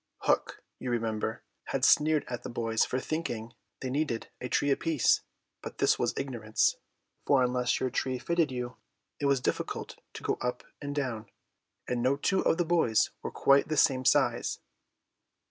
Hook, 0.21 0.63
you 0.79 0.89
remember, 0.89 1.43
had 1.65 1.85
sneered 1.85 2.25
at 2.27 2.41
the 2.41 2.49
boys 2.49 2.83
for 2.83 2.99
thinking 2.99 3.53
they 3.81 3.91
needed 3.91 4.31
a 4.41 4.49
tree 4.49 4.71
apiece, 4.71 5.21
but 5.61 5.77
this 5.77 5.99
was 5.99 6.15
ignorance, 6.17 6.77
for 7.27 7.43
unless 7.43 7.79
your 7.79 7.91
tree 7.91 8.17
fitted 8.17 8.51
you 8.51 8.77
it 9.19 9.27
was 9.27 9.39
difficult 9.39 9.99
to 10.13 10.23
go 10.23 10.39
up 10.41 10.63
and 10.81 10.95
down, 10.95 11.29
and 11.87 12.01
no 12.01 12.15
two 12.17 12.39
of 12.41 12.57
the 12.57 12.65
boys 12.65 13.11
were 13.21 13.29
quite 13.29 13.67
the 13.67 13.77
same 13.77 14.03
size. 14.03 14.57